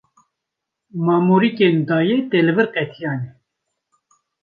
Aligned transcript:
Ma 1.05 1.17
morîkên 1.27 1.75
dêya 1.89 2.17
te 2.29 2.37
li 2.45 2.53
vir 2.57 2.67
qetiyane. 2.75 3.29